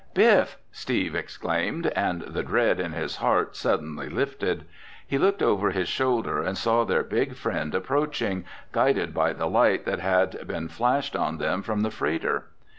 [0.15, 4.65] "Biff!" Steve exclaimed, and the dread in his heart suddenly lifted.
[5.05, 9.85] He looked over his shoulder and saw their big friend approaching, guided by the light
[9.85, 12.45] that had been flashed on them from the freighter.